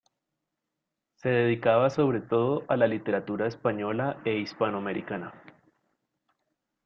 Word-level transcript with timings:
Se 1.17 1.29
dedicaba 1.29 1.91
sobre 1.91 2.21
todo 2.21 2.63
a 2.69 2.75
la 2.75 2.87
literatura 2.87 3.45
española 3.45 4.19
e 4.25 4.39
hispanoamericana. 4.39 5.31